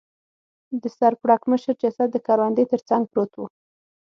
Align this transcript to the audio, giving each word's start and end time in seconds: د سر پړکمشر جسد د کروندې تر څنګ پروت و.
د 0.81 0.83
سر 0.97 1.13
پړکمشر 1.21 1.73
جسد 1.81 2.09
د 2.11 2.17
کروندې 2.27 2.63
تر 2.71 2.81
څنګ 2.89 3.03
پروت 3.11 3.31
و. 3.37 3.41